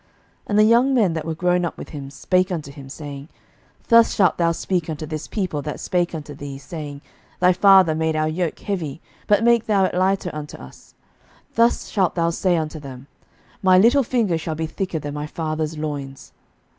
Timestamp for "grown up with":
1.35-1.89